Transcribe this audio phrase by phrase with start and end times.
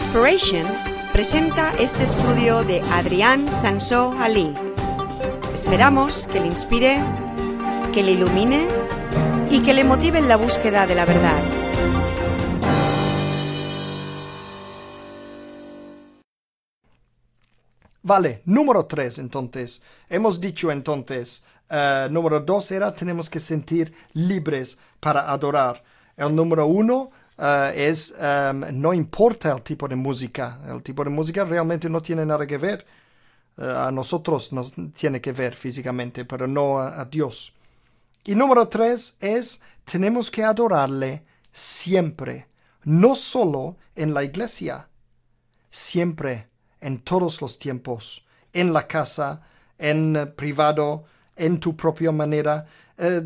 [0.00, 0.64] Inspiration
[1.12, 4.54] presenta este estudio de Adrián Sansó Ali.
[5.52, 7.02] Esperamos que le inspire,
[7.92, 8.68] que le ilumine
[9.50, 11.42] y que le motive en la búsqueda de la verdad.
[18.00, 19.82] Vale, número 3 entonces.
[20.08, 25.82] Hemos dicho entonces, eh, número dos era tenemos que sentir libres para adorar.
[26.16, 27.10] El número uno.
[27.38, 32.02] Eh, es em, no importa el tipo de música, el tipo de música realmente no
[32.02, 32.84] tiene nada que ver.
[33.56, 37.54] Eh, a nosotros nos tiene que ver físicamente, pero no a, Dios.
[38.24, 42.48] Y número tres es tenemos que adorarle siempre,
[42.84, 44.88] no solo en la iglesia,
[45.70, 46.48] siempre,
[46.80, 49.42] en todos los tiempos, en la casa,
[49.78, 51.04] en privado,
[51.36, 53.22] en tu propia manera, eh,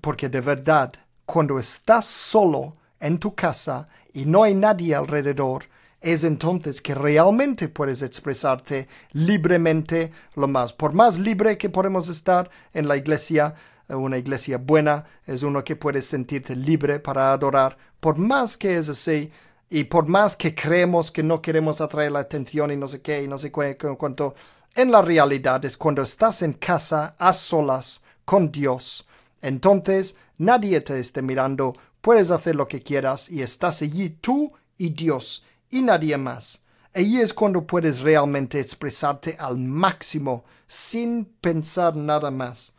[0.00, 0.92] porque de verdad,
[1.24, 5.64] cuando estás solo en tu casa y no hay nadie alrededor,
[6.00, 10.72] es entonces que realmente puedes expresarte libremente lo más.
[10.72, 13.54] Por más libre que podemos estar en la iglesia,
[13.88, 17.76] eh, una iglesia buena es uno que puedes sentirte libre para adorar.
[18.00, 19.30] Por más que es así,
[19.70, 23.22] y por más que creemos que no queremos atraer la atención y no sé qué
[23.22, 24.34] y no sé cuánto,
[24.74, 29.06] en la realidad es cuando estás en casa a solas con Dios.
[29.42, 34.90] Entonces nadie te esté mirando, puedes hacer lo que quieras y estás allí tú y
[34.90, 36.60] Dios y nadie más.
[36.94, 42.72] Allí es cuando puedes realmente expresarte al máximo sin pensar nada más.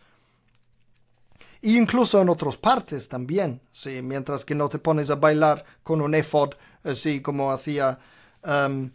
[1.61, 6.01] Y incluso en otras partes también, sí, mientras que no te pones a bailar con
[6.01, 6.51] un ephod
[6.83, 7.99] así como hacía
[8.43, 8.89] um,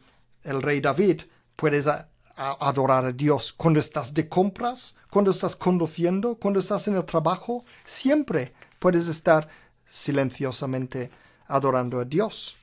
[0.44, 1.22] el rey David,
[1.56, 1.88] puedes
[2.36, 7.64] adorar a Dios cuando estás de compras, cuando estás conduciendo, cuando estás en el trabajo,
[7.84, 9.48] siempre puedes estar
[9.94, 11.08] silenciosamente
[11.46, 12.56] adorando a Dios.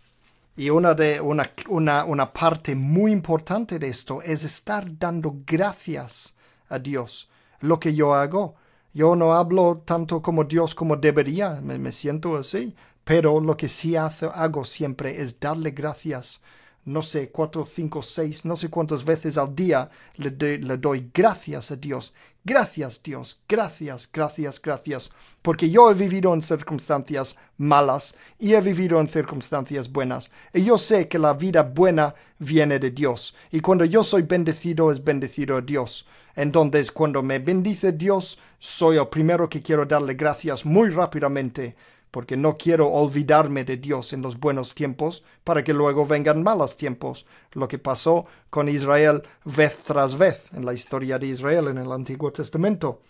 [0.58, 6.36] Y una, de, una, una, una parte muy importante de esto es estar dando gracias
[6.68, 7.30] a Dios.
[7.62, 8.56] Lo que yo hago,
[8.94, 12.76] yo no hablo tanto como Dios como debería, me siento así,
[13.06, 16.42] pero lo que sí hago siempre es darle gracias.
[16.84, 21.72] No sé, cuatro, cinco, seis, no sé cuántas veces al día le, le doy gracias
[21.72, 22.14] a Dios.
[22.44, 25.12] Gracias Dios, gracias, gracias, gracias.
[25.44, 30.32] Porque yo he vivido en circunstancias malas y he vivido en circunstancias buenas.
[30.54, 33.36] Y yo sé que la vida buena viene de Dios.
[33.52, 36.08] Y cuando yo soy bendecido es bendecido a Dios.
[36.36, 41.76] Entonces, cuando me bendice Dios, soy el primero que quiero darle gracias muy rápidamente
[42.12, 46.78] porque no quiero olvidarme de Dios en los buenos tiempos para que luego vengan malos
[46.78, 51.78] tiempos, lo que pasó con Israel vez tras vez en la historia de Israel en
[51.78, 53.02] el Antiguo Testamento.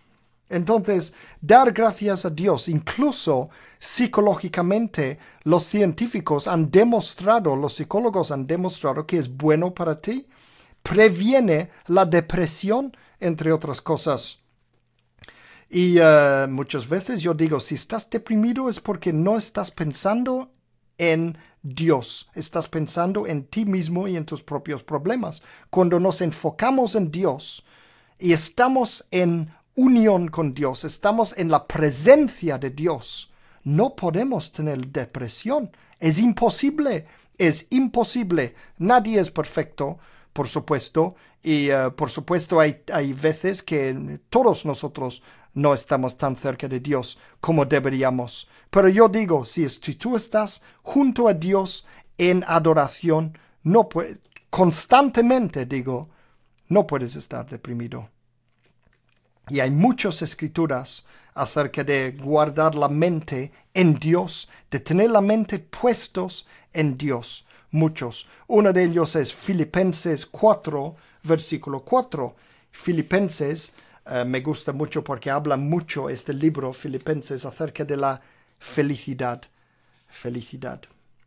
[0.50, 9.08] Entonces, dar gracias a Dios, incluso psicológicamente, los científicos han demostrado, los psicólogos han demostrado
[9.08, 10.28] que es bueno para ti,
[10.84, 14.41] previene la depresión, entre otras cosas.
[15.74, 20.52] Y eh, muchas veces yo digo, si estás deprimido es porque no estás pensando
[20.98, 25.42] en Dios, estás pensando en ti mismo y en tus propios problemas.
[25.70, 27.64] Cuando nos enfocamos en Dios
[28.20, 33.32] y estamos en unión con Dios, estamos en la presencia de Dios,
[33.64, 35.72] no podemos tener depresión.
[36.02, 37.06] Es imposible,
[37.38, 38.56] es imposible.
[38.78, 40.00] Nadie es perfecto,
[40.34, 45.24] por supuesto, y eh, por supuesto hay, hay veces que todos nosotros
[45.54, 48.48] no estamos tan cerca de Dios como deberíamos.
[48.70, 51.86] Pero yo digo, si, tú estás junto a Dios
[52.18, 53.88] en adoración, no
[54.50, 56.10] constantemente digo,
[56.70, 58.10] no puedes estar deprimido.
[59.50, 65.60] Y hay muchas escrituras acerca de guardar la mente en Dios, de tener la mente
[65.60, 67.46] puestos en Dios.
[67.72, 68.28] Muchos.
[68.48, 72.36] Uno de ellos es Filipenses 4, versículo 4.
[72.72, 73.74] Filipenses
[74.12, 78.20] eh, me gusta mucho porque habla mucho este libro Filipenses acerca de la
[78.60, 79.42] felicidad.
[80.10, 80.82] Felicidad.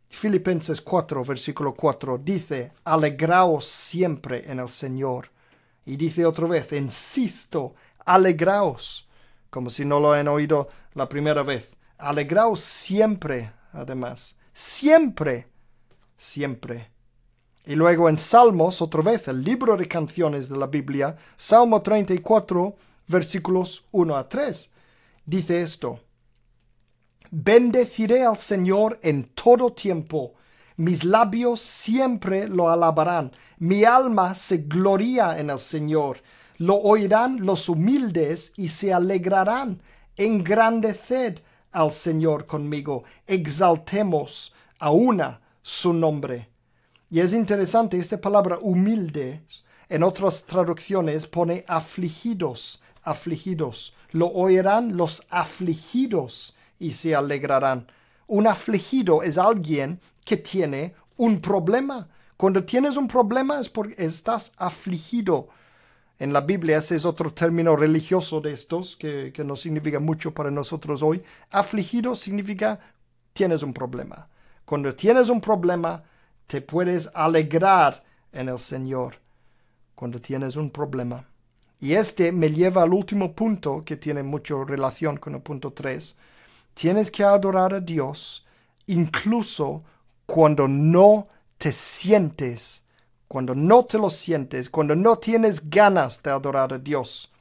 [0.07, 5.31] Filipenses 4, versículo 4 dice, alegraos siempre en el Señor.
[5.83, 7.73] Y dice otra vez, insisto,
[8.05, 9.07] alegraos,
[9.49, 11.75] como si no lo han oído la primera vez.
[11.97, 15.47] Alegraos siempre, además, siempre,
[16.17, 16.91] siempre.
[17.67, 22.75] Y luego en Salmos, otra vez, el libro de canciones de la Biblia, Salmo 34,
[23.07, 24.69] versículos 1 a 3,
[25.25, 25.99] dice esto.
[27.31, 30.35] Bendeciré al Señor en todo tiempo,
[30.77, 36.21] mis labios siempre lo alabarán, mi alma se gloria en el Señor,
[36.57, 39.81] lo oirán los humildes y se alegrarán.
[40.17, 41.39] Engrandeced
[41.71, 46.54] al Señor conmigo, exaltemos a una su nombre.
[47.15, 49.41] Y es interesante, esta palabra humilde
[49.87, 53.95] en otras traducciones pone afligidos, afligidos.
[54.11, 57.87] Lo oirán los afligidos y se alegrarán.
[58.27, 62.09] Un afligido es alguien que tiene un problema.
[62.35, 65.47] Cuando tienes un problema es porque estás afligido.
[66.19, 70.33] En la Biblia ese es otro término religioso de estos que, que no significa mucho
[70.33, 71.23] para nosotros hoy.
[71.49, 72.77] Afligido significa
[73.31, 74.27] tienes un problema.
[74.65, 76.03] Cuando tienes un problema,
[76.47, 79.15] te puedes alegrar en el Señor.
[79.95, 81.25] Cuando tienes un problema.
[81.79, 86.15] Y este me lleva al último punto que tiene mucha relación con el punto 3.
[86.73, 88.45] Tienes que adorar a Dios
[88.87, 89.83] incluso
[90.25, 91.27] cuando no
[91.57, 92.83] te sientes,
[93.27, 97.31] cuando no te lo sientes, cuando no tienes ganas de adorar a Dios.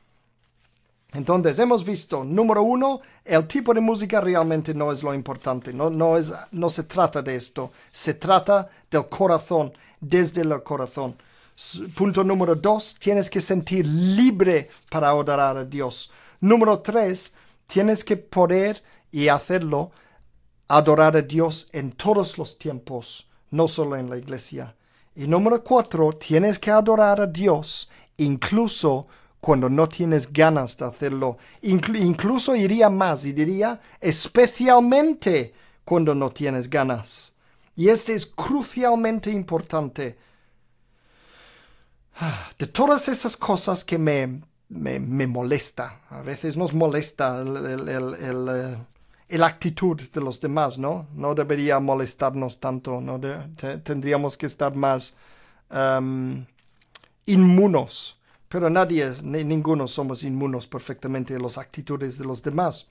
[1.15, 5.89] Entonces hemos visto, número uno, el tipo de música realmente no es lo importante, no,
[5.89, 11.15] no, es, no se trata de esto, se trata del corazón, desde el corazón.
[11.95, 16.11] Punto número dos, tienes que sentir libre para adorar a Dios.
[16.41, 17.33] Número tres,
[17.69, 18.83] tienes que poder
[19.13, 19.93] y hacerlo,
[20.67, 24.75] adorar a Dios en todos los tiempos, no solo en la iglesia.
[25.15, 29.07] Y número cuatro, tienes que adorar a Dios incluso
[29.45, 31.37] cuando no tienes ganas de hacerlo.
[31.61, 35.53] incluso iría más y diría especialmente
[35.85, 37.35] cuando no tienes ganas.
[37.77, 40.17] Y este es crucialmente importante.
[42.59, 48.49] De todas esas cosas que me, me, me molesta, a veces nos molesta el, el,
[48.49, 51.07] eh, la actitud de los demás, ¿no?
[51.15, 53.21] No debería molestarnos tanto, ¿no?
[53.83, 55.17] tendríamos que estar más
[55.71, 56.47] um,
[57.27, 58.17] inmunos,
[58.55, 62.87] pero nadie, ni, ninguno somos inmunos perfectamente a las actitudes de los demás.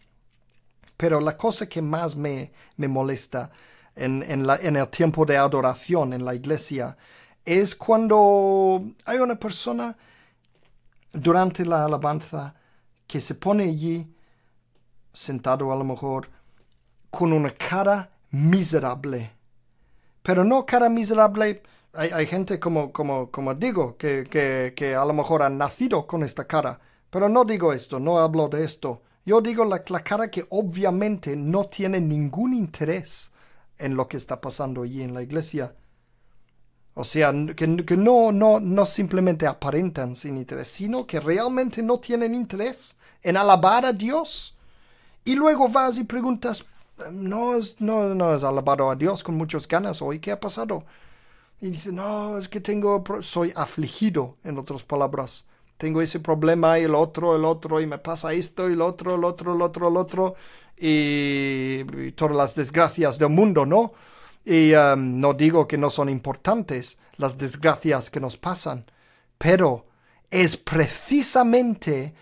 [0.98, 3.50] Pero la cosa que más me, me molesta
[3.96, 6.98] en, en, la, en el tiempo de adoración en la iglesia
[7.46, 9.98] es cuando hay una persona
[11.14, 12.56] durante la alabanza
[13.08, 14.14] que se pone allí
[15.14, 16.28] sentado a lo mejor
[17.10, 19.32] con una cara miserable.
[20.22, 21.64] Pero no cara miserable.
[21.96, 24.28] Hay, gente como, como, como digo, que,
[24.76, 26.80] que, a lo mejor han nacido con esta cara.
[27.12, 29.04] Pero no digo esto, no hablo de esto.
[29.26, 33.32] Yo digo la, cara que obviamente no tiene ningún interés
[33.78, 35.76] en lo que está pasando allí en la iglesia.
[36.96, 42.00] O sea, que, que, no, no, no simplemente aparentan sin interés, sino que realmente no
[42.00, 44.58] tienen interés en alabar a Dios.
[45.26, 46.66] Y luego vas y preguntas,
[47.12, 50.86] no, no, no has alabado a Dios con muchas ganas hoy, ¿qué ha pasado?
[51.64, 55.46] Y dice, no, es que tengo, soy afligido, en otras palabras.
[55.78, 59.16] Tengo ese problema y el otro, el otro, y me pasa esto y el otro,
[59.16, 60.36] el otro, el otro, el otro,
[60.78, 63.94] y, todas las desgracias del mundo, ¿no?
[64.44, 68.84] Y um, no digo que no son importantes las desgracias que nos pasan,
[69.38, 69.86] pero
[70.30, 72.14] es precisamente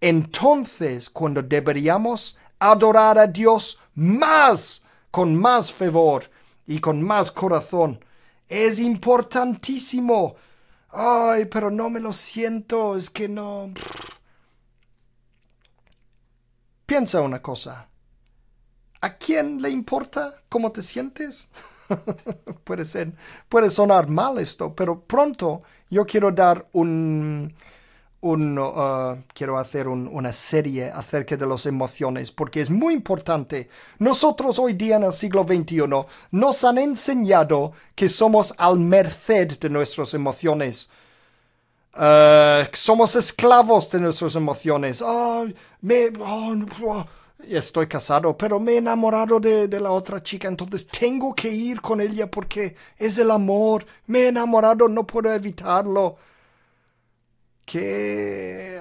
[0.00, 6.24] entonces cuando deberíamos adorar a Dios más, con más fervor
[6.66, 8.00] y con más corazón.
[8.48, 10.36] Es importantísimo.
[10.90, 13.72] Ay, pero no me lo siento, es que no...
[16.86, 17.90] Piensa una cosa.
[19.02, 21.50] ¿A quién le importa cómo te sientes?
[22.64, 23.12] puede ser,
[23.48, 27.54] puede sonar mal esto, pero pronto yo quiero dar un,
[28.20, 33.68] un, uh, quiero hacer una serie acerca de las emociones porque es muy importante.
[33.98, 35.84] Nosotros hoy día en el siglo XXI
[36.32, 40.90] nos han enseñado que somos al merced de nuestras emociones.
[41.94, 45.02] Uh, somos esclavos de nuestras emociones.
[45.80, 47.06] me, oh,
[47.46, 51.80] estoy casado, pero me he enamorado de, de, la otra chica, entonces tengo que ir
[51.80, 53.86] con ella porque es el amor.
[54.06, 56.16] Me he enamorado, no puedo evitarlo
[57.70, 58.80] que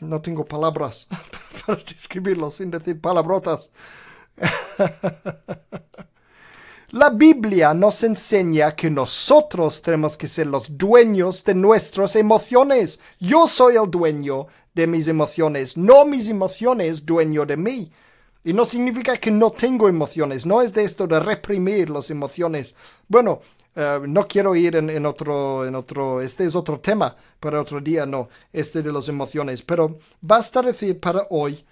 [0.00, 1.06] no tengo palabras
[1.66, 3.70] para describirlo sin decir palabrotas.
[6.90, 12.98] La Biblia nos enseña que nosotros tenemos que ser los dueños de nuestras emociones.
[13.20, 17.92] Yo soy el dueño de mis emociones, no mis emociones dueño de mí.
[18.42, 22.74] Y no significa que no tengo emociones, no es de esto de reprimir las emociones.
[23.06, 23.42] Bueno,
[23.80, 28.06] eh, no quiero ir en, otro, en otro, este es otro tema para otro día,
[28.06, 31.64] no, este de las emociones, pero basta decir para hoy,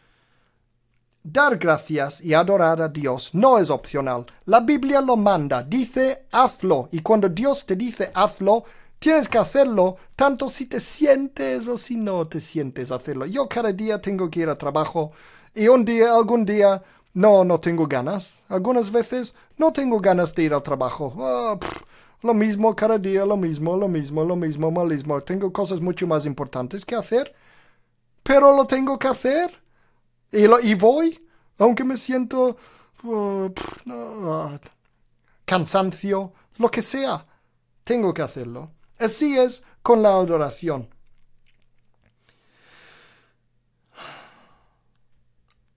[1.25, 4.25] dar gracias y adorar a Dios no es opcional.
[4.45, 8.63] La Biblia lo manda, dice hazlo, y cuando Dios te dice hazlo,
[9.01, 13.27] tienes que hacerlo, tanto si te sientes o si no te sientes hacerlo.
[13.27, 15.11] Yo cada día tengo que ir a trabajo
[15.57, 16.85] y un día, algún día,
[17.15, 18.41] no, no tengo ganas.
[18.49, 21.15] Algunas veces no tengo ganas de ir al trabajo.
[21.19, 21.59] Ah,
[22.23, 25.21] lo mismo cada día, lo mismo, lo mismo, lo mismo, lo.
[25.23, 27.35] Tengo cosas mucho más importantes que hacer,
[28.23, 29.51] pero lo tengo que hacer.
[30.33, 31.19] Y, voy,
[31.59, 32.57] aunque me siento
[33.05, 33.49] uh,
[35.45, 37.25] cansancio, lo que sea,
[37.85, 38.71] tengo que hacerlo.
[38.99, 40.89] Así es con la adoración.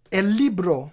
[0.10, 0.92] El libro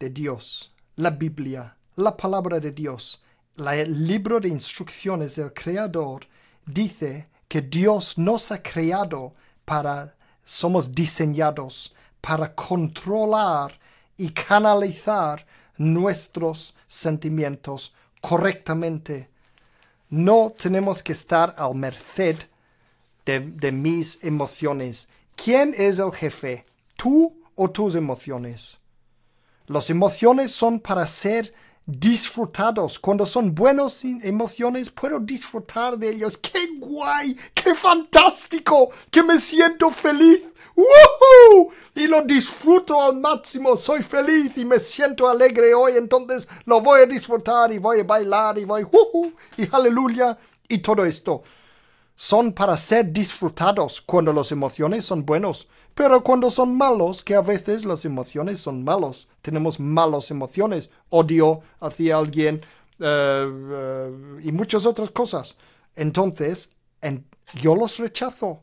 [0.00, 3.22] de Dios, la Biblia, la palabra de Dios,
[3.58, 6.26] el libro de instrucciones del Creador
[6.64, 9.34] dice que Dios nos ha creado
[9.64, 13.78] para, somos diseñados para controlar
[14.16, 15.44] y canalizar
[15.76, 19.28] nuestros sentimientos correctamente.
[20.08, 22.36] No tenemos que estar al merced
[23.24, 25.08] de, de mis emociones.
[25.36, 26.64] ¿Quién es el jefe?
[26.96, 28.78] ¿Tú o tus emociones?
[29.66, 31.52] Las emociones son para ser
[31.88, 32.98] disfrutados.
[32.98, 36.36] Cuando son buenas emociones, puedo disfrutar de ellos.
[36.36, 37.34] ¡Qué guay!
[37.54, 38.90] ¡Qué fantástico!
[39.10, 40.42] ¡Que me siento feliz!
[40.76, 41.70] ¡Woohoo!
[41.94, 43.74] Y lo disfruto al máximo.
[43.78, 45.92] Soy feliz y me siento alegre hoy.
[45.96, 49.32] Entonces lo voy a disfrutar y voy a bailar y voy ¡Woohoo!
[49.56, 50.36] y aleluya
[50.68, 51.42] y todo esto.
[52.14, 55.68] Son para ser disfrutados cuando las emociones son buenos.
[55.98, 61.62] Pero cuando son malos, que a veces las emociones son malos, tenemos malas emociones, odio
[61.80, 62.62] hacia alguien
[63.00, 65.56] eh, eh, y muchas otras cosas.
[65.96, 66.76] Entonces,
[67.54, 68.62] yo los rechazo.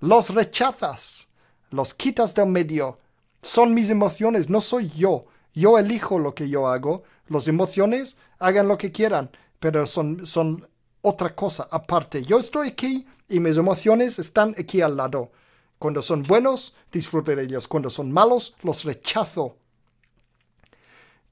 [0.00, 1.28] Los rechazas.
[1.68, 3.00] Los quitas del medio.
[3.42, 5.26] Son mis emociones, no soy yo.
[5.52, 7.02] Yo elijo lo que yo hago.
[7.28, 9.28] Las emociones hagan lo que quieran,
[9.60, 10.66] pero son, son
[11.02, 12.22] otra cosa aparte.
[12.22, 15.32] Yo estoy aquí y mis emociones están aquí al lado.
[15.78, 17.68] Cuando son buenos, disfruto de ellos.
[17.68, 19.56] Cuando son malos, los rechazo.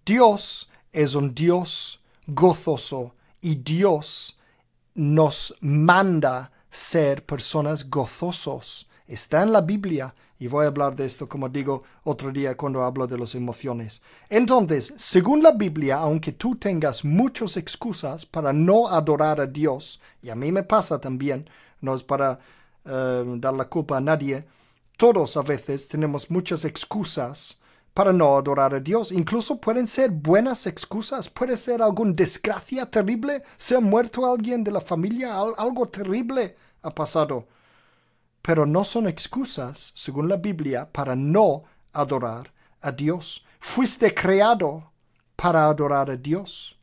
[0.05, 4.39] Dios es un Dios gozoso y Dios
[4.95, 8.87] nos manda ser personas gozosos.
[9.07, 12.83] Está en la Biblia y voy a hablar de esto, como digo, otro día cuando
[12.83, 14.03] hablo de las emociones.
[14.29, 20.31] Entonces, según la Biblia, aunque tú tengas muchas excusas para no adorar a Dios, y
[20.31, 21.49] a mí me pasa también,
[21.81, 22.41] no es para
[22.85, 24.47] eh, dar la culpa a nadie.
[24.97, 27.59] Todos a veces tenemos muchas excusas
[27.95, 29.13] para no adorar a Dios.
[29.13, 31.29] Incluso pueden ser buenas excusas.
[31.29, 33.43] Puede ser alguna desgracia terrible.
[33.57, 35.39] Se ha muerto alguien de la familia.
[35.39, 37.47] Algo terrible ha pasado.
[38.43, 43.47] Pero no son excusas, según la Biblia, para no adorar a Dios.
[43.61, 44.93] Fuiste creado
[45.37, 46.77] para adorar a Dios.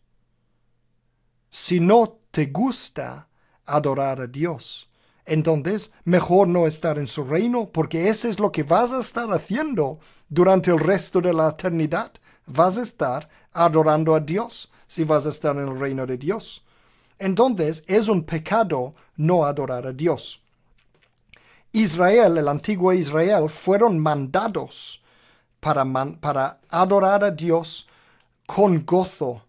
[1.51, 3.27] Si no te gusta
[3.65, 4.89] adorar a Dios,
[5.31, 9.31] entonces mejor no estar en su reino, porque eso es lo que vas a estar
[9.31, 9.97] haciendo
[10.27, 12.11] durante el resto de la eternidad.
[12.47, 16.65] Vas a estar adorando a Dios si vas a estar en el reino de Dios.
[17.17, 20.41] Entonces es un pecado no adorar a Dios.
[21.71, 25.01] Israel, el antiguo Israel, fueron mandados
[25.61, 25.85] para,
[26.19, 27.87] para adorar a Dios
[28.45, 29.43] con gozo.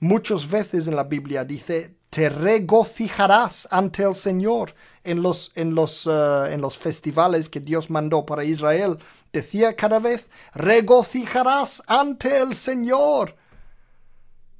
[0.00, 4.74] Muchas veces en la Biblia dice, te regocijarás ante el Señor
[5.04, 8.98] en los, en los, eh, en los festivales que Dios mandó para Israel.
[9.32, 13.36] Decía cada vez, regocijarás ante el Señor.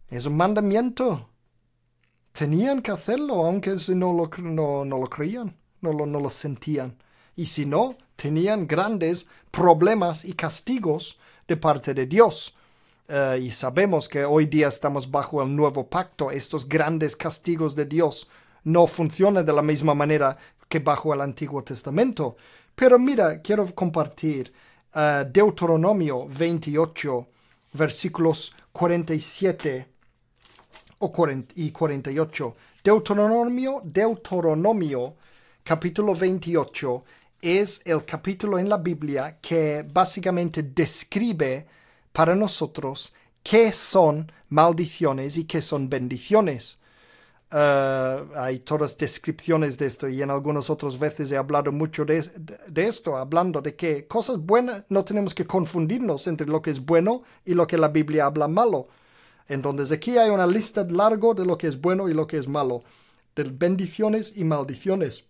[0.08, 1.28] Es un mandamiento.
[2.32, 6.30] Tenían que hacerlo, aunque si no lo, no, no lo creían, no lo, no lo
[6.30, 6.96] sentían.
[7.34, 12.54] Y si no, tenían grandes problemas y castigos de parte de Dios.
[13.08, 16.30] Eh, y sabemos que hoy día estamos bajo el nuevo pacto.
[16.30, 18.28] Estos grandes castigos de Dios
[18.64, 20.36] no funcionan de la misma manera
[20.68, 22.36] que bajo el Antiguo Testamento.
[22.74, 24.52] Pero mira, quiero compartir
[24.94, 27.28] uh, Deuteronomio 28,
[27.72, 29.88] versículos 47
[30.98, 32.56] o 40 y 48.
[32.84, 35.16] Deuteronomio, Deuteronomio,
[35.64, 37.04] capítulo 28,
[37.40, 41.66] es el capítulo en la Biblia que básicamente describe
[42.18, 46.78] para nosotros qué son maldiciones y qué son bendiciones.
[47.52, 52.18] Eh, hay todas descripciones de esto y en algunas otras veces he hablado mucho de,
[52.74, 57.22] esto, hablando de que cosas buenas no tenemos que confundirnos entre lo que es bueno
[57.44, 58.88] y lo que la Biblia habla malo.
[59.46, 62.48] Entonces aquí hay una lista larga de lo que es bueno y lo que es
[62.48, 62.82] malo,
[63.36, 65.27] de bendiciones y maldiciones.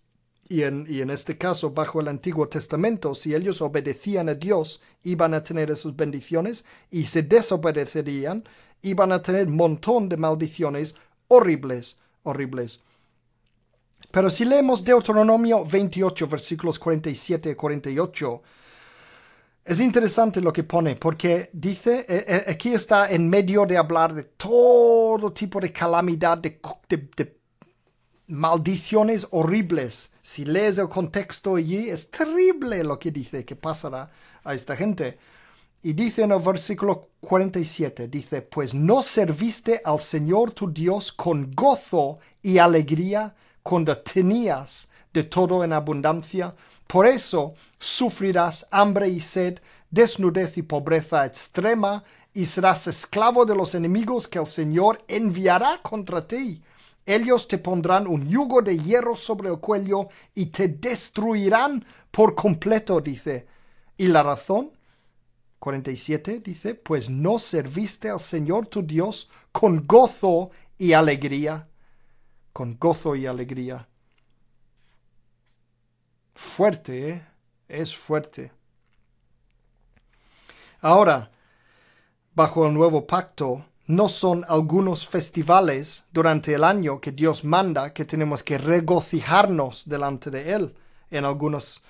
[0.51, 5.43] Y en, este caso, bajo el Antiguo Testamento, si ellos obedecían a Dios, iban a
[5.43, 8.43] tener esas bendiciones, y si desobedecerían,
[8.81, 10.95] iban a tener un montón de maldiciones
[11.27, 12.79] horribles, horribles.
[14.09, 18.41] Pero si leemos Deuteronomio 28, versículos 47 y 48,
[19.65, 24.15] Es interesante lo que pone, porque dice, eh, eh, aquí está en medio de hablar
[24.15, 27.39] de todo tipo de calamidad, de, de
[28.29, 30.13] maldiciones horribles.
[30.29, 34.11] Si lees el contexto allí, es terrible lo que dice que pasará
[34.43, 35.17] a esta gente.
[35.81, 41.51] Y dice en el versículo 47, dice, pues no serviste al Señor tu Dios con
[41.55, 46.53] gozo y alegría cuando tenías de todo en abundancia.
[46.85, 49.57] Por eso sufrirás hambre y sed,
[49.89, 52.03] desnudez y pobreza extrema,
[52.35, 56.61] y serás esclavo de los enemigos que el Señor enviará contra ti.
[57.05, 63.01] Ellos te pondrán un yugo de hierro sobre el cuello y te destruirán por completo,
[63.01, 63.47] dice.
[63.97, 64.71] ¿Y la razón?
[65.59, 71.67] 47 dice, pues no serviste al Señor tu Dios con gozo y alegría,
[72.53, 73.87] con gozo y alegría.
[76.33, 77.27] Fuerte, ¿eh?
[77.67, 78.51] Es fuerte.
[80.79, 81.29] Ahora,
[82.33, 88.05] bajo el nuevo pacto, no son algunos festivales durante el año que Dios manda que
[88.05, 90.75] tenemos que regocijarnos delante de Él
[91.09, 91.81] en algunos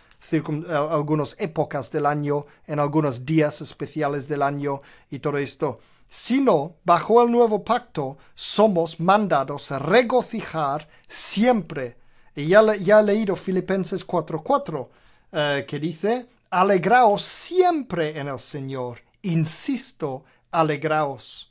[0.70, 7.22] algunas épocas del año, en algunos días especiales del año y todo esto, sino bajo
[7.22, 11.98] el nuevo pacto somos mandados a regocijar siempre.
[12.34, 14.90] Y ya, ya he leído Filipenses 4:4,
[15.34, 19.00] eh, que dice, alegraos siempre en el Señor.
[19.22, 21.49] Insisto, alegraos.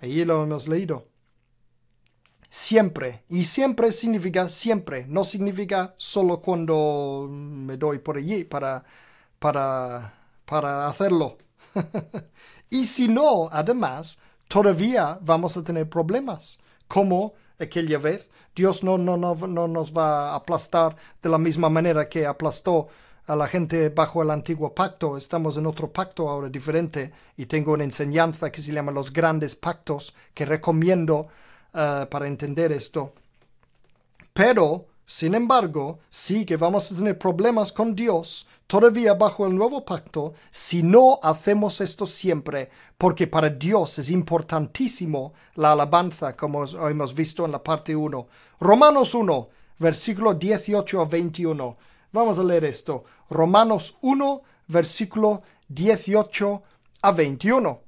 [0.00, 1.08] Ahí lo hemos leído.
[2.48, 3.24] Siempre.
[3.28, 5.06] Y siempre significa siempre.
[5.06, 8.84] No significa solo cuando me doy por allí para,
[9.38, 10.14] para,
[10.44, 11.38] para hacerlo.
[12.70, 16.58] y si no, además, todavía vamos a tener problemas.
[16.86, 21.68] Como aquella vez, Dios no, no, no, no nos va a aplastar de la misma
[21.68, 22.88] manera que aplastó
[23.28, 25.16] a la gente bajo el antiguo pacto.
[25.16, 29.54] Estamos en otro pacto ahora diferente y tengo una enseñanza que se llama los grandes
[29.54, 31.28] pactos que recomiendo
[31.74, 33.12] eh, para entender esto.
[34.32, 39.84] Pero, sin embargo, sí que vamos a tener problemas con Dios todavía bajo el nuevo
[39.84, 47.14] pacto si no hacemos esto siempre, porque para Dios es importantísimo la alabanza, como hemos
[47.14, 48.26] visto en la parte 1.
[48.60, 51.76] Romanos 1, versículo 18 a 21.
[52.10, 53.04] Vamos a leer esto.
[53.30, 56.62] Romanos 1, versículo 18
[57.02, 57.82] a 21.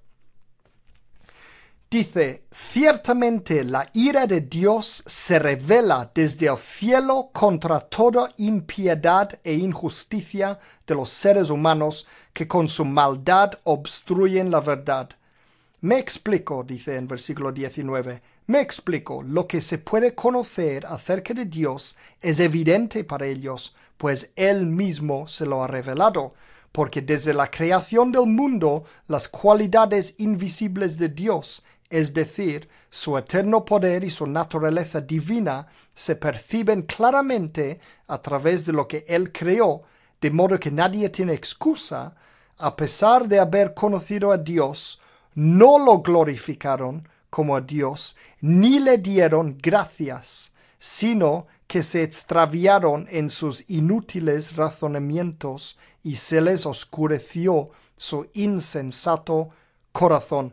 [1.90, 9.54] Dice, ciertamente la ira de Dios se revela desde el cielo contra toda impiedad e
[9.54, 15.10] injusticia de los seres humanos que con su maldad obstruyen la verdad.
[15.80, 21.46] Me explico, dice en versículo 19, me explico, lo que se puede conocer acerca de
[21.46, 26.32] Dios es evidente para ellos, pues Él mismo se lo ha revelado,
[26.72, 33.64] porque desde la creación del mundo las cualidades invisibles de Dios es decir, su eterno
[33.64, 39.82] poder y su naturaleza divina, se perciben claramente a través de lo que Él creó,
[40.20, 42.14] de modo que nadie tiene excusa,
[42.58, 45.00] a pesar de haber conocido a Dios,
[45.34, 53.30] no lo glorificaron como a Dios, ni le dieron gracias, sino que se extraviaron en
[53.30, 59.50] sus inútiles razonamientos y se les oscureció su insensato
[59.92, 60.52] corazón.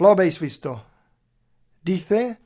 [0.00, 0.82] Lo habéis visto.
[1.84, 2.40] Dice,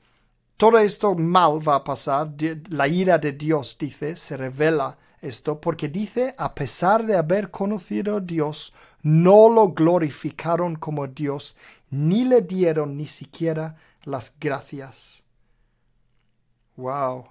[0.59, 2.35] todo esto mal va a pasar,
[2.69, 8.19] la ira de Dios, dice, se revela esto, porque dice, a pesar de haber conocido
[8.19, 11.57] a Dios, no lo glorificaron como Dios,
[11.89, 15.22] ni le dieron ni siquiera las gracias.
[16.83, 17.27] Wow.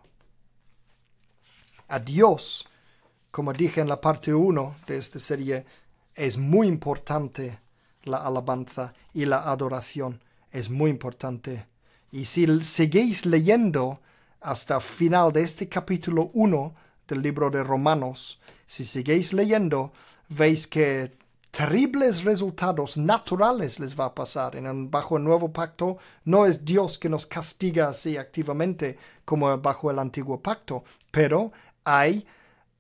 [1.90, 2.70] A Dios,
[3.32, 5.66] como dije en la parte 1 de esta serie,
[6.16, 7.60] es muy importante
[8.04, 10.22] la alabanza y la adoración
[10.54, 11.66] es muy importante.
[12.14, 14.00] Y si seguís leyendo
[14.40, 16.74] hasta el final de este capítulo 1
[17.10, 19.92] del libro de Romanos, si seguís leyendo,
[20.30, 21.12] veis que
[21.52, 24.56] terribles resultados naturales les va a pasar.
[24.56, 29.92] En bajo el nuevo pacto no es Dios que nos castiga así activamente como bajo
[29.92, 31.52] el antiguo pacto, pero
[31.84, 32.26] hay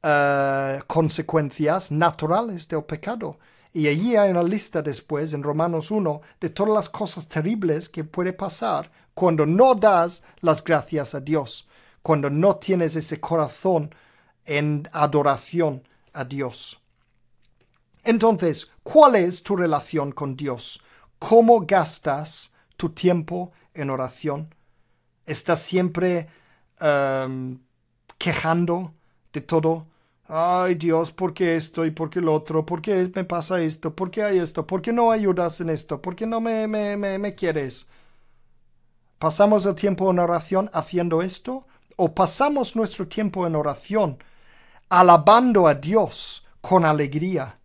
[0.02, 3.38] eh, consecuencias naturales del pecado.
[3.74, 8.04] Y allí hay una lista después, en Romanos 1, de todas las cosas terribles que
[8.04, 11.68] puede pasar cuando no das las gracias a Dios,
[12.02, 13.94] cuando no tienes ese corazón
[14.46, 16.81] en adoración a Dios.
[18.04, 20.82] Entonces, ¿cuál es tu relación con Dios?
[21.20, 24.54] ¿Cómo gastas tu tiempo en oración?
[25.26, 26.28] ¿Estás siempre
[26.80, 27.60] em,
[28.18, 28.94] quejando
[29.32, 29.86] de todo?
[30.28, 32.66] Ay Dios, ¿por qué esto y por qué lo otro?
[32.66, 33.96] ¿Por qué me pasa esto?
[33.96, 34.66] ¿Por qué hay esto?
[34.66, 36.02] ¿Por qué no ayudas en esto?
[36.02, 37.88] ¿Por qué no me, me, me, me quieres?
[39.20, 41.68] ¿Pasamos el tiempo en oración haciendo esto?
[41.98, 44.18] ¿O pasamos nuestro tiempo en oración
[44.90, 47.61] alabando a Dios con alegría?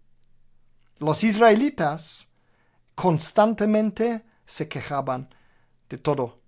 [0.99, 2.29] Los israelitas
[2.95, 5.29] constantemente se quejaban
[5.89, 6.41] de todo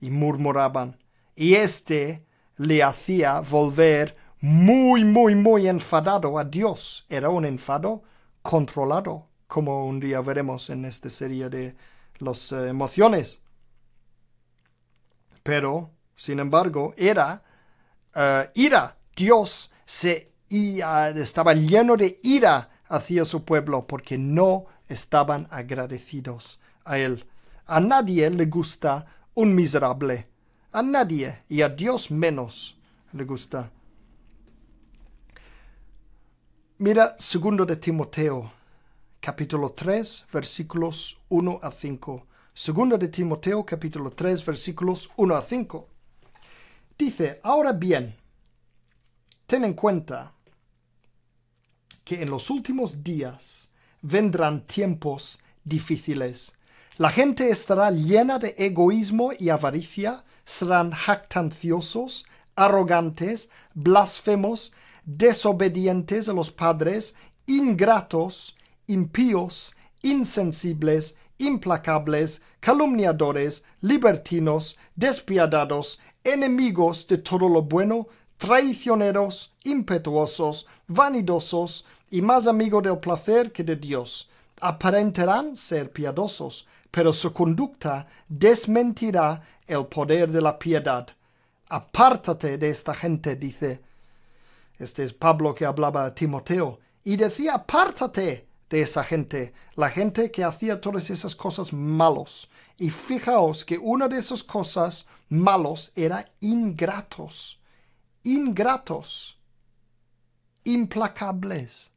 [0.00, 0.98] y murmuraban.
[1.36, 2.24] Y este
[2.56, 7.06] le hacía volver muy, muy, muy enfadado a Dios.
[7.08, 8.02] Era un enfado
[8.42, 11.76] controlado, como un día veremos en esta serie de
[12.18, 13.40] las eh, emociones.
[15.42, 17.42] Pero, sin embargo, era
[18.16, 18.96] uh, ira.
[19.14, 27.26] Dios se estaba lleno de ira hacia su pueblo porque no estaban agradecidos a él.
[27.66, 30.28] A nadie le gusta un miserable.
[30.72, 32.76] A nadie y a Dios menos
[33.12, 33.70] le gusta
[36.78, 38.50] Mira segundo de Timoteo,
[39.20, 42.26] capítulo 3, versículos 1 a 5.
[42.52, 45.88] Segundo de Timoteo, capítulo 3, versículos 1 a 5.
[46.98, 48.16] Dice, ahora bien,
[49.46, 50.33] ten en cuenta
[52.04, 53.70] que en los últimos días
[54.02, 56.52] vendrán tiempos difíciles.
[56.96, 64.72] La gente estará llena de egoísmo y avaricia, serán jactanciosos, arrogantes, blasfemos,
[65.04, 77.62] desobedientes a los padres, ingratos, impíos, insensibles, implacables, calumniadores, libertinos, despiadados, enemigos de todo lo
[77.62, 78.06] bueno,
[78.38, 84.30] traicioneros, impetuosos, vanidosos y más amigos del placer que de Dios.
[84.60, 91.08] Aparentarán ser piadosos, pero su conducta desmentirá el poder de la piedad.
[91.68, 93.80] Apártate de esta gente, dice
[94.78, 100.30] este es Pablo que hablaba a Timoteo y decía, apártate de esa gente, la gente
[100.30, 102.50] que hacía todas esas cosas malos.
[102.76, 107.60] Y fijaos que una de esas cosas malos era ingratos,
[108.24, 109.38] ingratos,
[110.64, 111.92] implacables,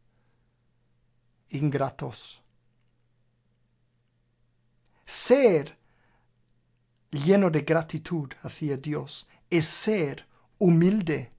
[1.50, 2.44] ingratos.
[5.06, 5.78] Ser
[7.12, 10.28] lleno de gratitud hacia Dios es ser
[10.60, 11.32] humilde.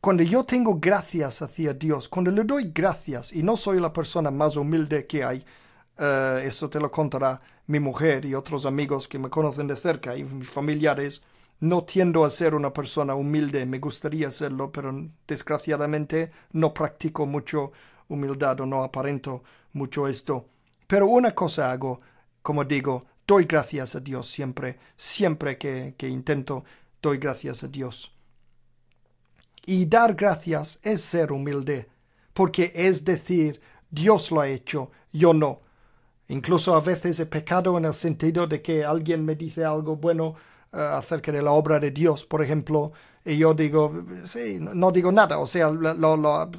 [0.00, 4.30] Cuando yo tengo gracias hacia Dios, cuando le doy gracias y no soy la persona
[4.30, 5.44] más humilde que hay,
[5.98, 10.16] uh, eso te lo contará mi mujer y otros amigos que me conocen de cerca
[10.16, 11.22] y mis familiares,
[11.60, 17.72] no tiendo a ser una persona humilde, me gustaría serlo, pero desgraciadamente no practico mucho
[18.08, 20.48] humildad o no aparento mucho esto.
[20.86, 22.00] Pero una cosa hago,
[22.42, 26.64] como digo, doy gracias a Dios siempre, siempre que, que intento,
[27.00, 28.12] doy gracias a Dios.
[29.66, 31.88] Y dar gracias es ser humilde,
[32.34, 35.60] porque es decir, Dios lo ha hecho, yo no.
[36.28, 40.34] Incluso a veces he pecado en el sentido de que alguien me dice algo bueno
[40.74, 42.92] acerca de la obra de Dios, por ejemplo,
[43.24, 46.50] y yo digo, sí, no digo nada, o sea, lo, lo,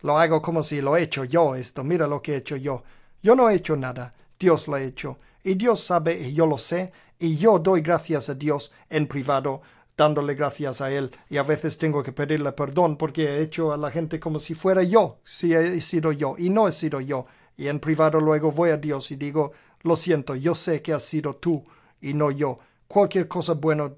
[0.00, 2.82] lo hago como si lo he hecho yo esto, mira lo que he hecho yo.
[3.22, 6.58] Yo no he hecho nada, Dios lo ha hecho, y Dios sabe y yo lo
[6.58, 9.62] sé, y yo doy gracias a Dios en privado
[9.96, 13.76] dándole gracias a Él y a veces tengo que pedirle perdón porque he hecho a
[13.76, 17.26] la gente como si fuera yo, si he sido yo y no he sido yo.
[17.56, 21.04] Y en privado luego voy a Dios y digo, lo siento, yo sé que has
[21.04, 21.64] sido tú
[22.00, 22.58] y no yo.
[22.92, 23.90] Cualquier cosa buena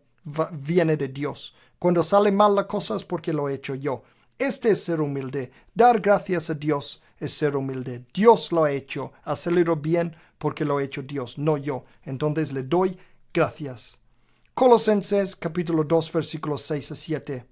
[0.52, 1.52] viene de Dios.
[1.80, 4.04] Cuando sale mal la cosa es porque lo he hecho yo.
[4.38, 5.50] Este es ser humilde.
[5.74, 8.04] Dar gracias a Dios es ser humilde.
[8.14, 9.12] Dios lo ha hecho.
[9.24, 11.86] Ha salido bien porque lo ha hecho Dios, no yo.
[12.04, 12.96] Entonces le doy
[13.32, 13.98] gracias.
[14.54, 17.46] Colosenses capítulo 2 versículos 6 a 7.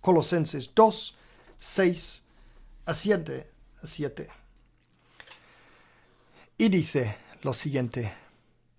[0.00, 1.16] Colosenses 2,
[1.58, 2.22] 6
[2.86, 3.46] a 7.
[3.82, 4.28] A 7.
[6.56, 8.10] Y dice lo siguiente.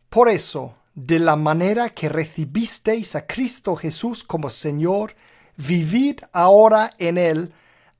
[0.10, 5.16] Por eso, de la manera que recibisteis a Cristo Jesús como Señor,
[5.56, 7.54] vivid ahora en Él,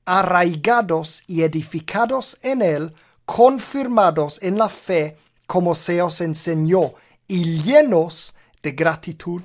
[0.04, 6.92] arraigados y edificados en Él, confirmados en la fe como se os enseñó,
[7.26, 9.42] y llenos de gratitud,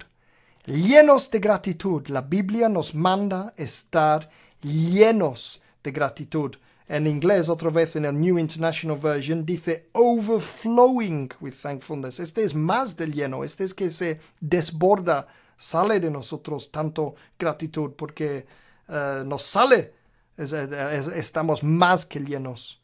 [0.65, 2.07] llenos de gratitud.
[2.09, 4.29] La Biblia nos manda estar
[4.61, 6.57] llenos de gratitud.
[6.87, 12.19] En inglés, otra vez en el New International Version, dice overflowing with thankfulness.
[12.19, 17.93] Este es más del lleno, este es que se desborda, sale de nosotros tanto gratitud,
[17.93, 18.45] porque
[18.87, 19.93] eh, nos sale,
[20.37, 22.81] estamos más que llenos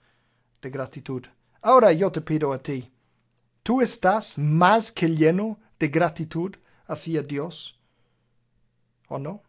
[0.61, 1.23] de gratitud.
[1.61, 2.91] Ahora yo te pido a ti,
[3.61, 6.55] ¿tú estás más que lleno de gratitud
[6.87, 7.79] hacia Dios?
[9.07, 9.43] ¿O no?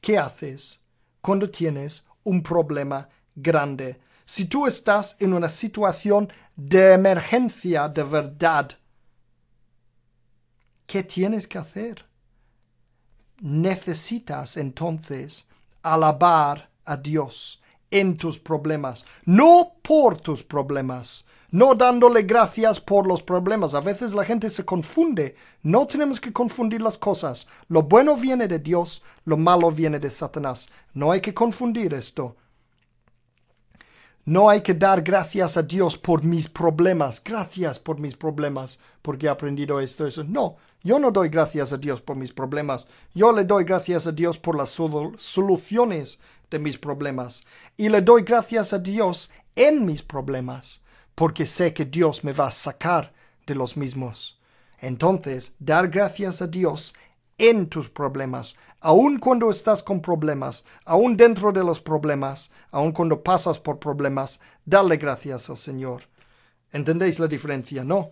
[0.00, 0.80] ¿qué haces
[1.20, 4.00] cuando tienes un problema grande?
[4.24, 8.70] Si tú estás en una situación de emergencia de verdad,
[10.86, 12.04] ¿qué tienes que hacer?
[13.40, 15.48] Necesitas entonces
[15.82, 23.22] alabar a Dios en tus problemas, no por tus problemas, no dándole gracias por los
[23.22, 23.74] problemas.
[23.74, 25.34] A veces la gente se confunde.
[25.62, 27.46] No tenemos que confundir las cosas.
[27.68, 30.68] Lo bueno viene de Dios, lo malo viene de Satanás.
[30.92, 32.36] No hay que confundir esto.
[34.26, 37.22] No hay que dar gracias a Dios por mis problemas.
[37.24, 40.22] Gracias por mis problemas, porque he aprendido esto, eso.
[40.24, 42.86] No, yo no doy gracias a Dios por mis problemas.
[43.14, 47.42] Yo le doy gracias a Dios por las soluciones de mis problemas.
[47.78, 50.82] Y le doy gracias a Dios en mis problemas
[51.18, 53.12] porque sé que Dios me va a sacar
[53.44, 54.38] de los mismos.
[54.80, 56.94] Entonces, dar gracias a Dios
[57.38, 63.20] en tus problemas, aun cuando estás con problemas, aun dentro de los problemas, aun cuando
[63.20, 66.04] pasas por problemas, darle gracias al Señor.
[66.70, 68.10] ¿Entendéis la diferencia, no?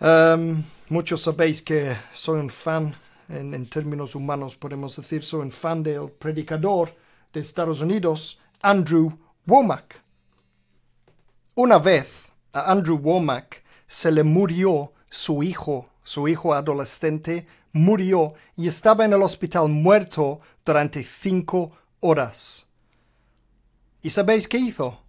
[0.00, 2.94] Um, muchos sabéis que soy un fan,
[3.28, 6.96] en, en, términos humanos podemos decir, soy un fan del predicador
[7.30, 9.12] de Estados Unidos, Andrew
[9.46, 10.09] Womack.
[11.56, 18.68] Una vez a Andrew Womack se le murió su hijo, su hijo adolescente murió y
[18.68, 22.66] estaba en el hospital muerto durante cinco horas.
[24.00, 25.00] ¿Y sabéis qué hizo?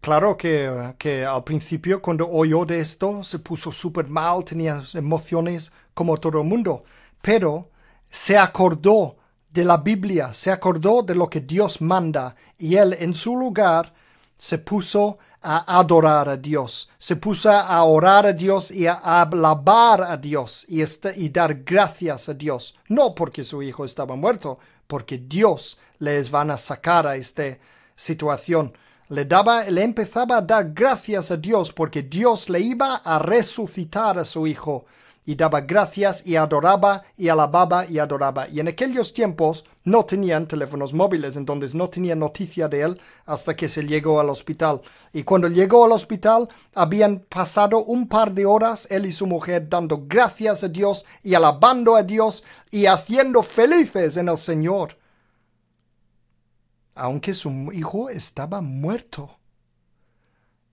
[0.00, 5.72] Claro que, que, al principio cuando oyó de esto se puso súper mal, tenía emociones
[5.94, 6.84] como todo el mundo,
[7.22, 7.70] pero
[8.08, 9.16] se acordó
[9.48, 13.94] de la Biblia, se acordó de lo que Dios manda y él en su lugar
[14.36, 20.02] se puso a adorar a Dios, se puso a orar a Dios y a alabar
[20.02, 24.58] a Dios y, este, y dar gracias a Dios, no porque su hijo estaba muerto,
[24.86, 27.58] porque Dios les van a sacar a esta
[27.94, 28.72] situación.
[29.08, 34.18] Le daba, le empezaba a dar gracias a Dios porque Dios le iba a resucitar
[34.18, 34.84] a su hijo
[35.26, 38.48] y daba gracias y adoraba y alababa y adoraba.
[38.48, 43.56] Y en aquellos tiempos no tenían teléfonos móviles, entonces no tenían noticia de él hasta
[43.56, 44.80] que se llegó al hospital.
[45.12, 49.68] Y cuando llegó al hospital habían pasado un par de horas él y su mujer
[49.68, 54.96] dando gracias a Dios y alabando a Dios y haciendo felices en el Señor.
[56.94, 59.32] Aunque su hijo estaba muerto.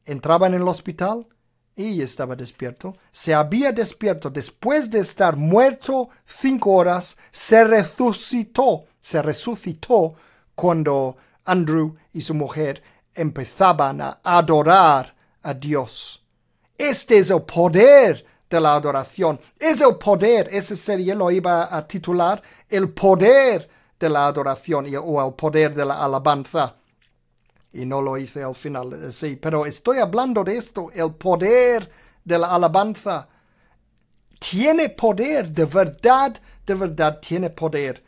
[0.05, 1.27] Entraban en el hospital
[1.75, 9.21] y estaba despierto, se había despierto después de estar muerto cinco horas, se resucitó, se
[9.21, 10.13] resucitó
[10.55, 12.81] cuando Andrew y su mujer
[13.15, 16.23] empezaban a adorar a Dios.
[16.77, 21.87] Este es el poder de la adoración, es el poder, ese serie lo iba a
[21.87, 23.67] titular, el poder
[23.99, 26.75] de la adoración o el poder de la alabanza
[27.73, 31.89] y no lo hice al final, eh, sí, pero estoy hablando de esto, el poder
[32.23, 33.27] de la alabanza.
[34.39, 38.03] Tiene poder, de verdad, de verdad tiene poder.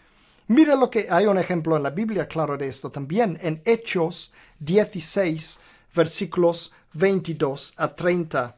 [0.48, 4.32] Mira lo que hay un ejemplo en la Biblia claro de esto también, en Hechos
[4.60, 5.60] 16,
[5.96, 8.56] versículos 22 a 30.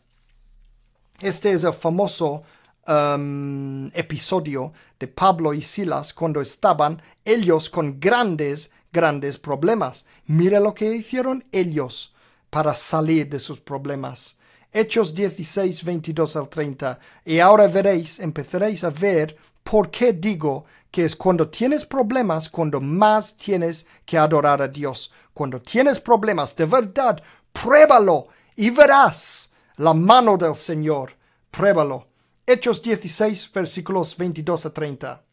[1.21, 2.43] Este es el famoso
[2.87, 10.05] um, episodio de Pablo y Silas cuando estaban ellos con grandes grandes problemas.
[10.25, 12.15] Mira lo que hicieron ellos
[12.49, 14.37] para salir de sus problemas.
[14.73, 16.99] Hechos 16, 22 al 30.
[17.23, 22.81] Y ahora veréis, empezaréis a ver por qué digo que es cuando tienes problemas cuando
[22.81, 25.11] más tienes que adorar a Dios.
[25.31, 27.21] Cuando tienes problemas, de verdad,
[27.53, 31.13] pruébalo y verás la mano del Señor.
[31.51, 32.07] Pruébalo.
[32.47, 35.26] Hechos 16, versículos 22 a 30.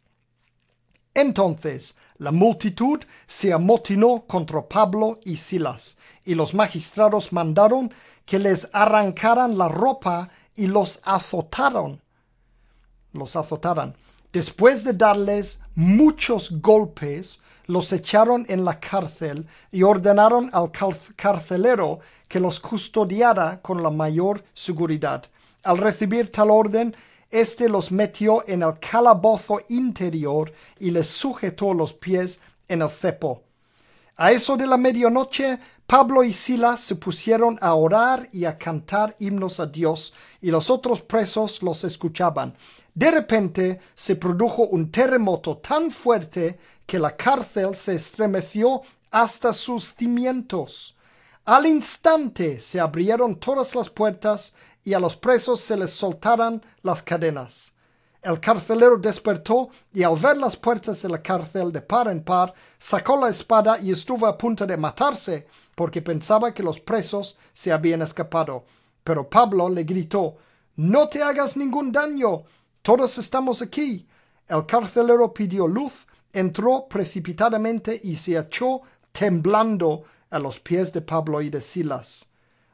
[1.15, 7.93] Entonces la multitud se amotinó contra Pablo y Silas, y los magistrados mandaron
[8.25, 12.01] que les arrancaran la ropa y los azotaron.
[13.13, 13.95] Los azotaran.
[14.33, 20.71] Después de darles muchos golpes, los echaron en la cárcel y ordenaron al
[21.17, 25.25] carcelero que los custodiara con la mayor seguridad.
[25.63, 26.95] Al recibir tal orden,
[27.35, 33.43] este los metió en el calabozo interior y les sujetó los pies en el cepo.
[34.17, 39.17] A eso de la medianoche, Pablo y Silas se pusieron a orar y a cantar
[39.19, 42.57] himnos a Dios, y los otros presos los escuchaban.
[42.95, 49.93] De repente se produjo un terremoto tan fuerte que la cárcel se estremeció hasta sus
[49.95, 50.95] cimientos.
[51.45, 57.03] Al instante se abrieron todas las puertas y a los presos se les soltaran las
[57.03, 57.73] cadenas.
[58.23, 62.55] El carcelero despertó y al ver las puertas de la cárcel de par en par,
[62.79, 67.73] sacó la espada y estuvo a punto de matarse, porque pensaba que los presos se
[67.73, 68.65] habían escapado.
[69.03, 70.37] Pero Pablo le gritó
[70.77, 72.45] No te hagas ningún daño.
[72.81, 74.07] Todos estamos aquí.
[74.49, 81.43] El carcelero pidió luz, entró precipitadamente y se echó temblando a los pies de Pablo
[81.43, 82.27] y de Silas.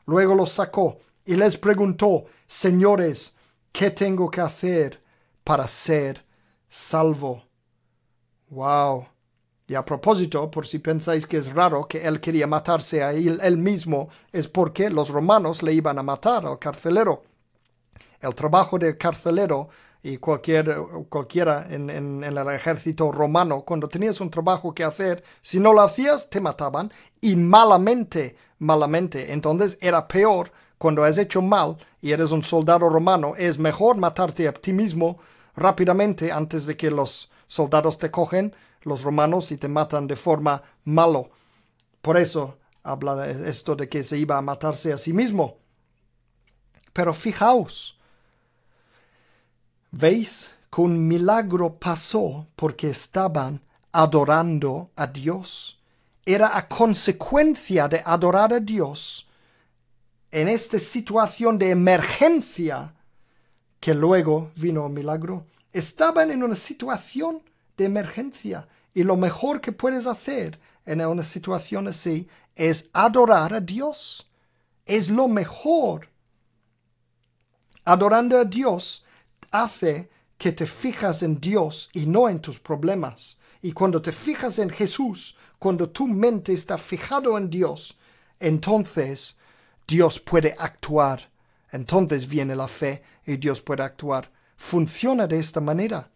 [0.06, 0.98] Luego los sacó
[1.30, 3.34] y les preguntó Señores,
[3.72, 5.00] ¿qué tengo que hacer?
[5.50, 6.24] para ser
[6.68, 7.42] salvo.
[8.50, 9.06] Wow.
[9.66, 13.58] Y a propósito, por si pensáis que es raro que él quería matarse a él,
[13.58, 17.22] mismo, es porque los romanos le iban a matar al carcelero.
[18.20, 19.68] El trabajo del carcelero
[20.02, 20.76] y cualquier,
[21.08, 25.80] cualquiera en, en, el ejército romano, cuando tenías un trabajo que hacer, si no lo
[25.80, 29.32] hacías, te mataban y malamente, malamente.
[29.32, 34.48] Entonces era peor cuando has hecho mal y eres un soldado romano, es mejor matarte
[34.48, 35.18] a ti mismo
[35.54, 40.62] rápidamente antes de que los soldados te cogen, los romanos, y te matan de forma
[40.84, 41.32] malo.
[42.00, 45.58] Por eso habla esto de que se iba a matarse a sí mismo.
[46.94, 47.98] Pero fijaos,
[49.90, 53.60] ¿veis que un milagro pasó porque estaban
[53.92, 55.78] adorando a Dios?
[56.24, 59.26] Era a consecuencia de adorar a Dios
[60.30, 62.94] en esta situación de emergencia
[63.80, 65.46] que luego vino el milagro.
[65.72, 67.42] Estaban en una situación
[67.76, 73.60] de emergencia y lo mejor que puedes hacer en una situación así es adorar a
[73.60, 74.26] Dios.
[74.84, 76.08] Es lo mejor.
[77.84, 79.04] Adorando a Dios
[79.50, 83.38] hace que te fijas en Dios y no en tus problemas.
[83.62, 87.96] Y cuando te fijas en Jesús, cuando tu mente está fijado en Dios,
[88.38, 89.36] entonces
[89.90, 91.28] Dios puede actuar.
[91.72, 94.30] Entonces viene la fe y Dios puede actuar.
[94.56, 96.08] Funciona de esta manera.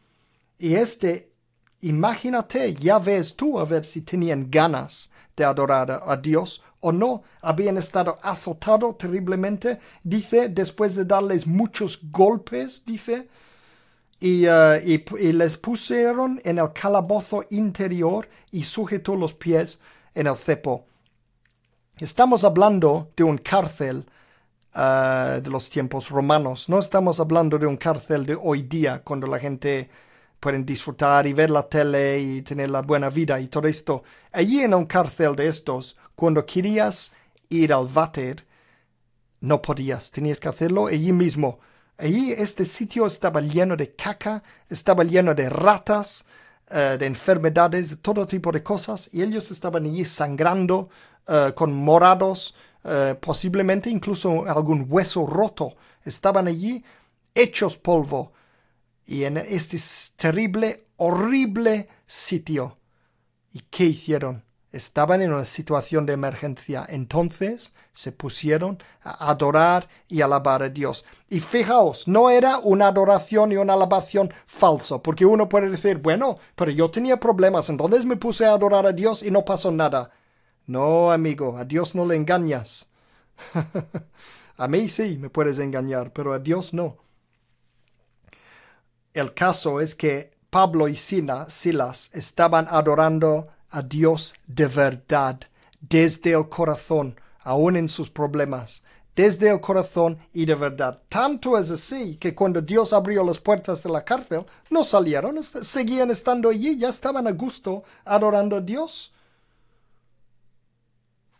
[0.58, 1.32] Y este,
[1.80, 7.24] imagínate, ya ves tú a ver si tenían ganas de adorar a Dios o no.
[7.42, 13.28] Habían estado azotados terriblemente, dice, después de darles muchos golpes, dice,
[14.20, 19.80] y, uh, y, les pusieron en el calabozo interior y sujetó los pies
[20.14, 20.86] en el cepo.
[22.00, 24.04] Estamos hablando de un cárcel
[24.74, 26.68] uh, de los tiempos romanos.
[26.68, 29.88] No estamos hablando de un cárcel de hoy día, cuando la gente
[30.40, 34.02] puede disfrutar y ver la tele y tener la buena vida y todo esto.
[34.32, 37.12] Allí en un cárcel de estos, cuando querías
[37.48, 38.44] ir al váter,
[39.38, 41.60] no podías, tenías que hacerlo allí mismo.
[41.96, 46.24] Allí este sitio estaba lleno de caca, estaba lleno de ratas,
[46.72, 50.90] uh, de enfermedades, de todo tipo de cosas, y ellos estaban allí sangrando,
[51.26, 55.74] eh, con morados, eh, posiblemente incluso algún hueso roto.
[56.04, 56.84] Estaban allí
[57.34, 58.32] hechos polvo
[59.06, 59.78] y en este
[60.16, 62.76] terrible, horrible sitio.
[63.52, 64.44] ¿Y qué hicieron?
[64.72, 66.84] Estaban en una situación de emergencia.
[66.88, 71.04] Entonces se pusieron a adorar y alabar a Dios.
[71.28, 76.38] Y fijaos, no era una adoración y una alabación falso, porque uno puede decir, bueno,
[76.56, 80.10] pero yo tenía problemas, entonces me puse a adorar a Dios y no pasó nada.
[80.66, 82.88] No, amigo, a Dios no le engañas.
[84.56, 86.96] a mí sí me puedes engañar, pero a Dios no.
[89.12, 95.40] El caso es que Pablo y Silas estaban adorando a Dios de verdad,
[95.80, 101.02] desde el corazón, aún en sus problemas, desde el corazón y de verdad.
[101.08, 106.10] Tanto es así que cuando Dios abrió las puertas de la cárcel, no salieron, seguían
[106.10, 109.13] estando allí, ya estaban a gusto adorando a Dios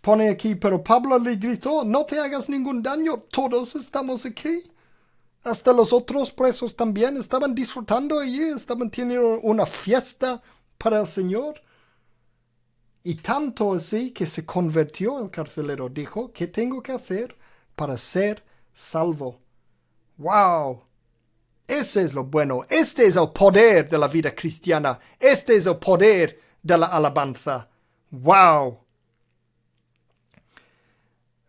[0.05, 4.63] pone aquí, pero Pablo le gritó, no te hagas ningún daño, todos estamos aquí.
[5.43, 10.43] Hasta los otros presos también estaban disfrutando allí, estaban teniendo una fiesta
[10.77, 11.55] para el Señor.
[13.03, 15.89] Y tanto así que se convirtió el carcelero.
[15.89, 17.37] Dijo, ¿qué tengo que hacer
[17.75, 19.41] para ser salvo?
[20.19, 20.83] ¡Wow!
[21.67, 22.67] Ese es lo bueno.
[22.69, 24.99] Este es el poder de la vida cristiana.
[25.19, 27.69] Este es el poder de la alabanza.
[28.11, 28.84] ¡Wow!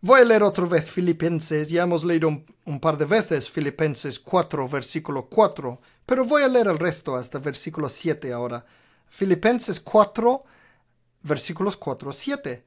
[0.06, 4.68] Voy a leer otra vez Filipenses, ya hemos leído un, par de veces Filipenses 4,
[4.68, 8.64] versículo 4, pero voy a leer el resto hasta versículo 7 ahora.
[9.08, 10.44] Filipenses 4,
[11.24, 12.64] versículos 4, 7.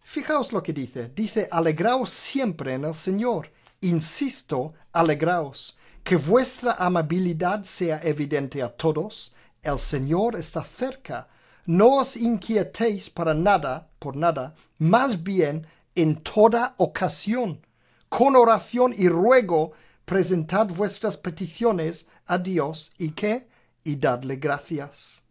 [0.00, 1.08] Fijaos lo que dice.
[1.08, 3.50] Dice, alegraos siempre en el Señor.
[3.80, 5.78] Insisto, alegraos.
[6.04, 9.32] Que vuestra amabilidad sea evidente a todos.
[9.62, 11.26] El Señor está cerca.
[11.64, 17.66] No os inquietéis para nada, por nada, más bien en toda ocasión,
[18.08, 19.72] con oración y ruego,
[20.04, 23.48] presentad vuestras peticiones a Dios y qué?
[23.84, 25.22] Y dadle gracias.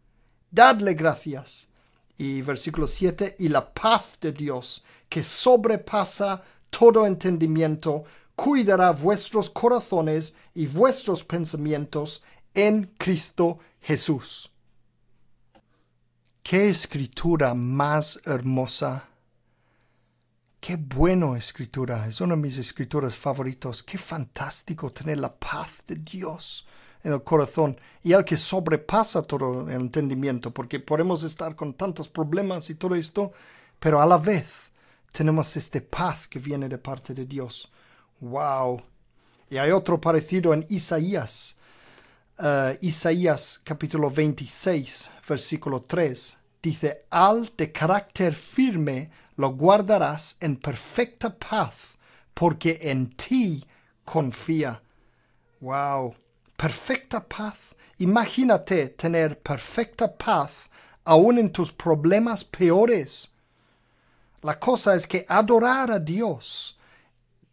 [0.50, 1.68] Dadle gracias.
[2.18, 8.04] Y versículo 7, y la paz de Dios, que sobrepasa todo entendimiento,
[8.36, 14.52] cuidará vuestros corazones y vuestros pensamientos en Cristo Jesús.
[16.44, 19.11] Qué escritura más hermosa.
[20.62, 22.08] Qué bueno escritura.
[22.08, 23.82] Es una de mis escrituras favoritos.
[23.82, 26.68] Qué fantástico tener la paz de Dios
[27.04, 32.10] en el corazón y el que sobrepasa todo el entendimiento, porque podemos estar con tantos
[32.10, 33.32] problemas y todo esto,
[33.80, 34.72] pero a la vez
[35.12, 37.72] tenemos este paz que viene de parte de Dios.
[38.20, 38.84] ¡Wow!
[39.50, 41.58] Y hay otro parecido en Isaías.
[42.38, 46.38] Uh, Isaías capítulo 26, versículo 3.
[46.62, 49.10] Dice, al de carácter firme
[49.42, 51.96] lo guardarás en perfecta paz,
[52.34, 53.66] porque en ti
[54.06, 54.82] confía.
[55.60, 56.16] ¡Wow!
[56.62, 57.76] perfecta paz.
[57.98, 60.70] Imagínate tener perfecta paz
[61.06, 63.32] aún en tus problemas peores.
[64.44, 66.78] La cosa es que adorar a Dios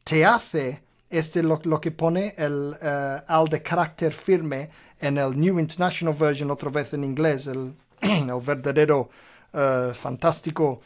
[0.05, 4.69] te hace, este lo, lo que pone el uh, al de carácter firme
[5.01, 7.75] en el New International Version, otra vez en inglés, el,
[8.45, 9.09] verdadero
[9.55, 10.83] uh, fantástico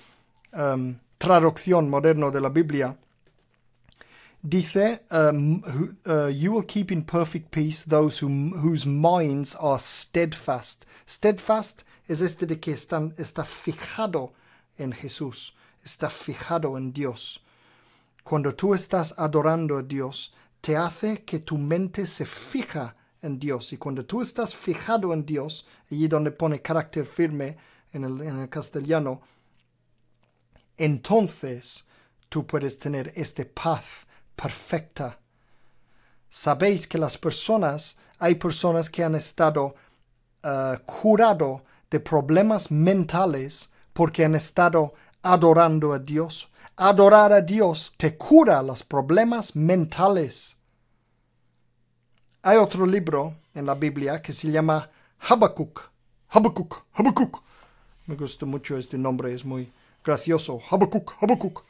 [0.53, 2.97] um, traducción moderno de la Biblia
[4.43, 5.63] dice, um,
[6.05, 10.85] uh, you will keep in perfect peace those whose minds are steadfast.
[11.07, 14.33] Steadfast es este de que están, está fijado
[14.79, 17.41] en Jesús, está fijado en Dios.
[18.25, 23.73] Cuando tú estás adorando a Dios, te hace que tu mente se fija en Dios.
[23.73, 27.57] Y cuando tú estás fijado en Dios, allí donde pone carácter firme
[27.93, 29.21] en el castellano,
[30.77, 31.87] entonces
[32.29, 35.19] tú puedes tener este paz perfecta.
[36.29, 39.75] Sabéis que las personas, hay personas que han estado
[40.43, 46.49] uh, curado de problemas mentales porque han estado adorando a Dios.
[46.77, 50.57] Adorar a Dios te cura los problemas mentales.
[52.43, 55.91] Hay otro libro en la Biblia que se llama Habacuc.
[56.29, 57.43] Habacuc, Habacuc.
[58.07, 59.71] Me gusta mucho este nombre, es muy
[60.05, 60.61] gracioso.
[60.71, 61.63] Habacuc, Habacuc.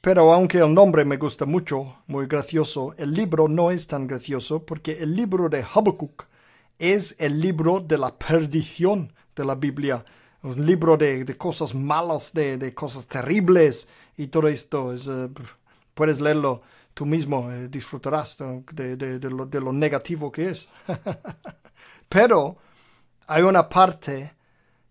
[0.00, 4.64] Pero aunque el nombre me gusta mucho, muy gracioso, el libro no es tan gracioso
[4.64, 6.26] porque el libro de Habacuc
[6.78, 10.04] es el libro de la perdición de la Biblia.
[10.42, 14.92] Un libro de, cosas malas, de, cosas terribles y todo esto.
[14.92, 15.28] Es, eh,
[15.94, 16.62] puedes leerlo
[16.94, 18.38] tú mismo, eh, disfrutarás
[18.72, 20.68] de, de lo negativo que es.
[22.08, 22.56] Pero
[23.26, 24.37] hay una parte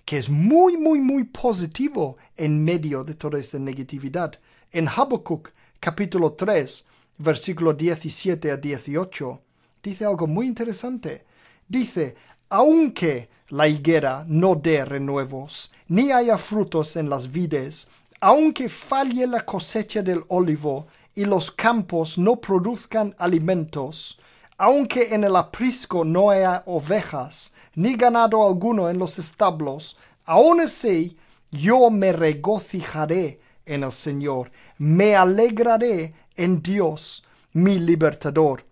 [0.07, 4.39] que es muy, muy, muy positivo en medio de toda esta negatividad.
[4.71, 5.49] En Habacuc
[5.81, 6.85] capítulo 3,
[7.17, 9.41] versículo 17 a 18,
[9.83, 11.25] dice algo muy interesante.
[11.67, 12.15] Dice,
[12.47, 17.89] aunque la higuera no dé renuevos, ni haya frutos en las vides,
[18.21, 24.17] aunque falle la cosecha del olivo y los campos no produzcan alimentos,
[24.57, 31.17] aunque en el aprisco no haya ovejas, ni ganado alguno en los establos, aun así
[31.51, 34.51] yo me regocijaré en el Señor.
[34.77, 38.63] Me alegraré en Dios, mi libertador.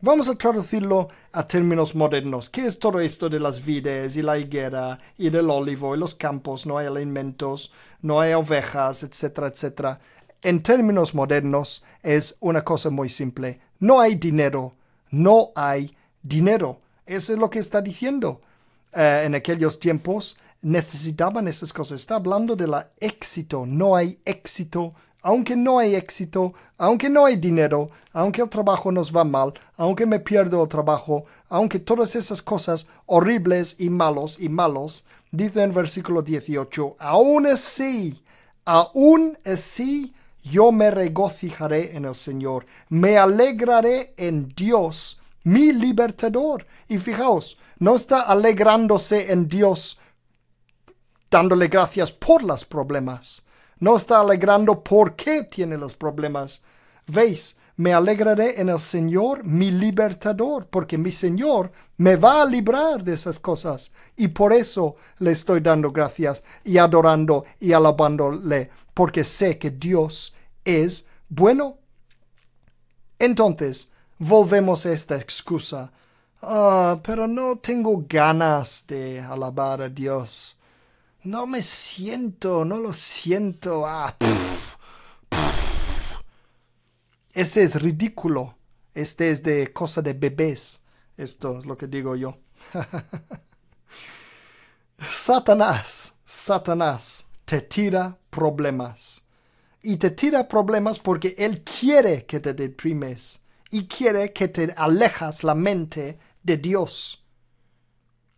[0.00, 2.50] Vamos a traducirlo a términos modernos.
[2.50, 6.14] ¿Qué es todo esto de las vides y la higuera y del olivo y los
[6.14, 6.66] campos?
[6.66, 10.00] No hay alimentos, no hay ovejas, etcétera, etcétera.
[10.42, 13.60] En términos modernos es una cosa muy simple.
[13.78, 14.72] No hay dinero,
[15.12, 16.80] no hay dinero.
[17.06, 18.40] Eso es lo que está diciendo.
[18.92, 22.00] Eh, en aquellos tiempos necesitaban esas cosas.
[22.00, 23.64] Está hablando de la éxito.
[23.64, 24.92] No hay éxito.
[25.24, 30.04] Aunque no hay éxito, aunque no hay dinero, aunque el trabajo nos va mal, aunque
[30.04, 35.72] me pierdo el trabajo, aunque todas esas cosas horribles y malos y malos, dice en
[35.72, 38.20] versículo 18, aún así,
[38.64, 40.12] aún así,
[40.42, 46.66] yo me regocijaré en el Señor, me alegraré en Dios, mi libertador.
[46.88, 49.98] Y fijaos, no está alegrándose en Dios
[51.32, 53.42] dándole gracias por los problemas.
[53.80, 56.62] No está alegrando por qué tiene los problemas.
[57.06, 63.02] Veis, me alegraré en el Señor, mi libertador, porque mi Señor me va a librar
[63.02, 63.92] de esas cosas.
[64.14, 70.34] Y por eso le estoy dando gracias y adorando y alabándole, porque sé que Dios
[70.64, 71.78] es bueno.
[73.18, 75.92] Entonces, volvemos a esta excusa.
[76.42, 80.56] Ah, pero no tengo ganas de alabar a Dios.
[81.24, 83.86] No me siento, no lo siento.
[83.86, 84.16] Ah,
[87.32, 88.56] Ese es ridículo.
[88.92, 90.80] Este es de cosa de bebés.
[91.16, 92.38] Esto es lo que digo yo.
[95.08, 99.24] Satanás, Satanás te tira problemas.
[99.82, 105.44] Y te tira problemas porque él quiere que te deprimes y quiere que te alejas
[105.44, 107.22] la mente de Dios.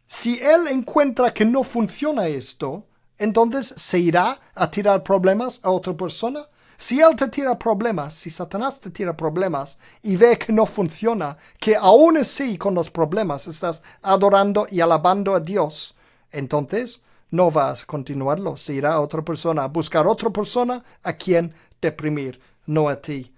[0.08, 5.96] Si él encuentra que no funciona esto, entonces se irá a tirar problemas a otra
[5.96, 6.48] persona.
[6.76, 11.38] Si él te tira problemas, si Satanás te tira problemas y ve que no funciona,
[11.60, 15.94] que aún así con los problemas estás adorando y alabando a Dios,
[16.32, 17.00] entonces
[17.34, 18.56] no vas a continuarlo.
[18.56, 23.34] Se irá a otra persona, a buscar otra persona a quien deprimir, no a ti.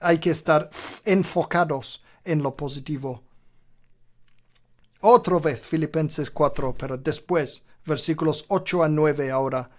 [0.00, 0.68] Hay que estar
[1.06, 3.22] enfocados en lo positivo.
[5.00, 9.70] Otra vez Filipenses 4, pero después versículos 8 a 9 ahora.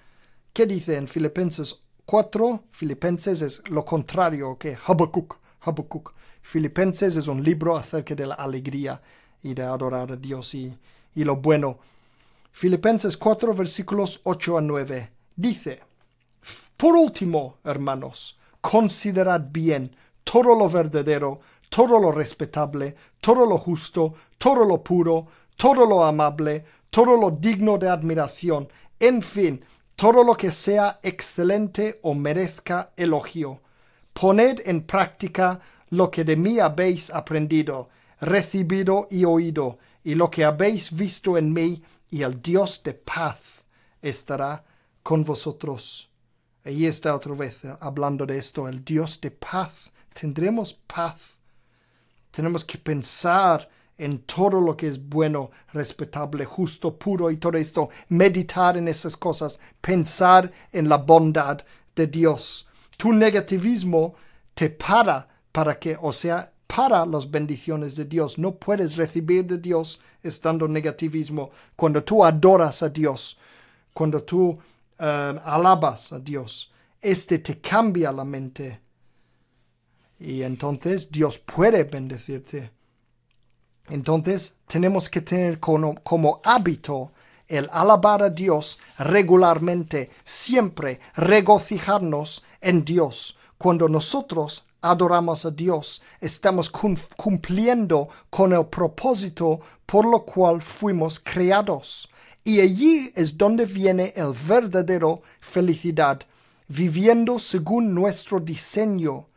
[0.51, 2.63] ¿Qué dice en Filipenses 4?
[2.71, 5.37] Filipenses es lo contrario que Habacuc.
[5.61, 6.11] Habacuc.
[6.41, 8.99] Filipenses es un libro acerca de la alegría
[9.43, 10.75] y de adorar a Dios y,
[11.13, 11.92] y lo bueno.
[12.55, 15.81] Filipenses 4 versículos 8 a 9 dice,
[16.77, 24.65] Por último, hermanos, considerad bien todo lo verdadero, todo lo respetable, todo lo justo, todo
[24.65, 25.25] lo puro,
[25.57, 31.99] todo lo amable, todo lo digno de admiración, en fin, todo lo que sea excelente
[32.03, 33.61] o merezca elogio.
[34.13, 37.89] Poned en práctica lo que de mí habéis aprendido,
[38.21, 41.81] recibido y oído, y lo que habéis visto en mí,
[42.13, 43.63] y el Dios de paz
[43.99, 44.63] estará
[45.01, 46.11] con vosotros.
[46.63, 49.89] Ahí está otra vez eh, hablando de esto, el Dios de paz.
[50.13, 51.39] Tendremos paz.
[52.29, 57.89] Tenemos que pensar en todo lo que es bueno, respetable, justo, puro y todo esto,
[58.09, 62.67] meditar en esas cosas, pensar en la bondad de Dios.
[62.95, 64.13] Tu negativismo
[64.53, 68.39] te para para que, o sea, para las bendiciones de Dios.
[68.39, 71.51] No puedes recibir de Dios estando negativismo.
[71.75, 73.37] Cuando tú adoras a Dios,
[73.93, 74.57] cuando tú
[74.97, 78.79] eh, alabas a Dios, este te cambia la mente.
[80.19, 82.71] Y entonces Dios puede bendecirte.
[83.89, 87.11] Entonces tenemos que tener como, como, hábito
[87.47, 93.37] el alabar a Dios regularmente, siempre regocijarnos en Dios.
[93.59, 102.09] Cuando nosotros adoramos a Dios, estamos cumpliendo con el propósito por lo cual fuimos creados.
[102.43, 106.21] Y allí es donde viene el verdadero felicidad,
[106.67, 109.27] viviendo según nuestro diseño.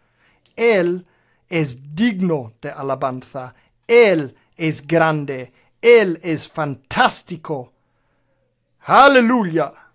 [0.56, 1.06] Él
[1.48, 3.54] es digno de alabanza.
[3.86, 5.52] Él es grande.
[5.80, 7.72] Él es fantástico.
[8.80, 9.85] Aleluya.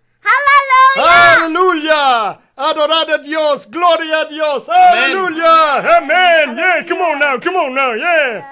[0.96, 1.42] Aleluya.
[1.46, 2.38] Aleluya.
[2.56, 3.66] Adorad a Dios.
[3.66, 4.68] Gloria a Dios.
[4.68, 5.98] Aleluya.
[5.98, 6.56] Amen.
[6.56, 7.38] Yeah, come on now.
[7.38, 7.92] Come on now.
[7.92, 8.51] Yeah.